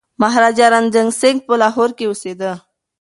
[0.21, 2.51] مهاراجا رنجیت سنګ په لاهور کي اوسېده.